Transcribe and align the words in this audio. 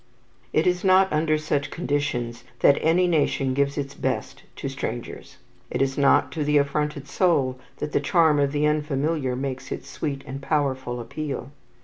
It 0.51 0.65
is 0.65 0.83
not 0.83 1.13
under 1.13 1.37
such 1.37 1.69
conditions 1.69 2.43
that 2.61 2.79
any 2.81 3.05
nation 3.05 3.53
gives 3.53 3.77
its 3.77 3.93
best 3.93 4.41
to 4.55 4.67
strangers. 4.67 5.37
It 5.69 5.79
is 5.79 5.95
not 5.95 6.31
to 6.31 6.43
the 6.43 6.57
affronted 6.57 7.07
soul 7.07 7.59
that 7.77 7.91
the 7.91 7.99
charm 7.99 8.39
of 8.39 8.51
the 8.51 8.65
unfamiliar 8.65 9.35
makes 9.35 9.71
its 9.71 9.87
sweet 9.87 10.23
and 10.25 10.41
powerful 10.41 10.99
appeal. 10.99 11.51